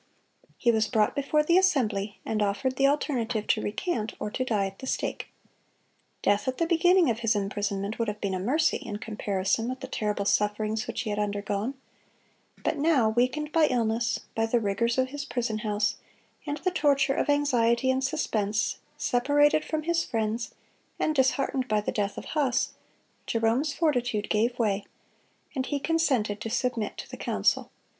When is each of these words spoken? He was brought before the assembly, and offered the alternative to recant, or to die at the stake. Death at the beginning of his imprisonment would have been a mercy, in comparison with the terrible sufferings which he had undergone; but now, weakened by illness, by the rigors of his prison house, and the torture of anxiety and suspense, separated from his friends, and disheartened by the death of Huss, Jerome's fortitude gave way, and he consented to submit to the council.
He 0.57 0.71
was 0.71 0.87
brought 0.87 1.13
before 1.15 1.43
the 1.43 1.59
assembly, 1.59 2.17
and 2.25 2.41
offered 2.41 2.75
the 2.77 2.87
alternative 2.87 3.45
to 3.45 3.61
recant, 3.61 4.15
or 4.19 4.31
to 4.31 4.43
die 4.43 4.65
at 4.65 4.79
the 4.79 4.87
stake. 4.87 5.27
Death 6.23 6.47
at 6.47 6.57
the 6.57 6.65
beginning 6.65 7.11
of 7.11 7.19
his 7.19 7.35
imprisonment 7.35 7.99
would 7.99 8.07
have 8.07 8.19
been 8.19 8.33
a 8.33 8.39
mercy, 8.39 8.77
in 8.77 8.97
comparison 8.97 9.69
with 9.69 9.79
the 9.79 9.87
terrible 9.87 10.25
sufferings 10.25 10.87
which 10.87 11.01
he 11.01 11.11
had 11.11 11.19
undergone; 11.19 11.75
but 12.63 12.79
now, 12.79 13.09
weakened 13.09 13.51
by 13.51 13.67
illness, 13.67 14.21
by 14.33 14.47
the 14.47 14.59
rigors 14.59 14.97
of 14.97 15.09
his 15.09 15.23
prison 15.23 15.59
house, 15.59 15.97
and 16.47 16.57
the 16.57 16.71
torture 16.71 17.13
of 17.13 17.29
anxiety 17.29 17.91
and 17.91 18.03
suspense, 18.03 18.79
separated 18.97 19.63
from 19.63 19.83
his 19.83 20.03
friends, 20.03 20.55
and 20.97 21.13
disheartened 21.13 21.67
by 21.67 21.79
the 21.79 21.91
death 21.91 22.17
of 22.17 22.25
Huss, 22.25 22.71
Jerome's 23.27 23.71
fortitude 23.71 24.31
gave 24.31 24.57
way, 24.57 24.87
and 25.53 25.67
he 25.67 25.79
consented 25.79 26.41
to 26.41 26.49
submit 26.49 26.97
to 26.97 27.07
the 27.07 27.17
council. 27.17 27.69